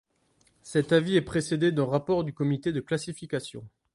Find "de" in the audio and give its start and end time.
2.73-2.79